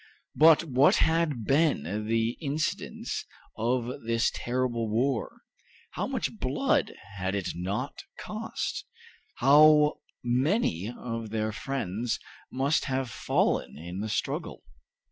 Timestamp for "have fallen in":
12.85-13.99